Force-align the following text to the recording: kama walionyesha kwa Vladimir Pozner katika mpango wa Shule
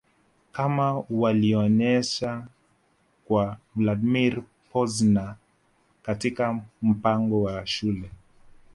kama 0.51 1.03
walionyesha 1.09 2.47
kwa 3.25 3.57
Vladimir 3.75 4.41
Pozner 4.73 5.35
katika 6.03 6.61
mpango 6.81 7.41
wa 7.41 7.65
Shule 7.67 8.11